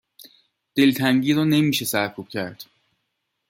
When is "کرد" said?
2.29-2.63